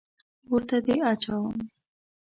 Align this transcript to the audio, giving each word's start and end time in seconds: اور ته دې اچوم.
اور 0.49 0.61
ته 0.69 0.77
دې 0.85 0.95
اچوم. 1.11 1.55